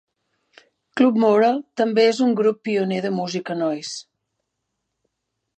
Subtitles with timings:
[1.01, 4.05] Club Moral també és un grup pioner de música Noise.